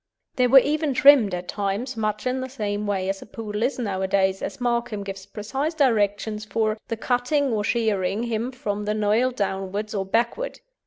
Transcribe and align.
They 0.35 0.47
were 0.47 0.57
even 0.57 0.95
trimmed 0.95 1.35
at 1.35 1.47
times 1.47 1.95
much 1.95 2.25
in 2.25 2.41
the 2.41 2.49
same 2.49 2.87
way 2.87 3.07
as 3.07 3.21
a 3.21 3.27
Poodle 3.27 3.61
is 3.61 3.77
nowadays, 3.77 4.41
as 4.41 4.59
Markham 4.59 5.03
gives 5.03 5.27
precise 5.27 5.75
directions 5.75 6.43
for 6.43 6.79
"the 6.87 6.97
cutting 6.97 7.53
or 7.53 7.63
shearing 7.63 8.23
him 8.23 8.51
from 8.51 8.85
the 8.85 8.95
nauill 8.95 9.29
downeward 9.29 9.93
or 9.93 10.03
backeward." 10.07 10.59